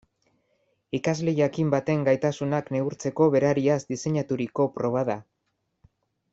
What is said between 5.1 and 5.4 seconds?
da.